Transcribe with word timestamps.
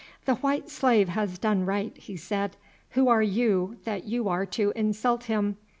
"The 0.25 0.33
white 0.37 0.67
slave 0.71 1.09
has 1.09 1.37
done 1.37 1.63
right," 1.63 1.95
he 1.95 2.17
said. 2.17 2.55
"Who 2.97 3.07
are 3.07 3.21
you 3.21 3.77
that 3.83 4.03
you 4.05 4.27
are 4.29 4.47
to 4.47 4.73
insult 4.75 5.25
him? 5.25 5.57